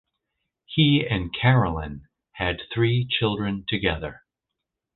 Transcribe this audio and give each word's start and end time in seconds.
He 0.65 1.05
and 1.07 1.29
Carolyn 1.31 2.07
had 2.31 2.61
three 2.73 3.05
children 3.07 3.65
together. 3.67 4.23